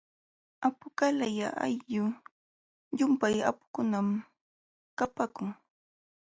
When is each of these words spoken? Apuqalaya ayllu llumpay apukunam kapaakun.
Apuqalaya 0.67 1.47
ayllu 1.65 2.05
llumpay 2.97 3.35
apukunam 3.49 4.07
kapaakun. 4.97 5.49